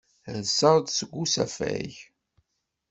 Rseɣ-d 0.37 0.85
seg 0.91 1.09
usafag. 1.23 1.93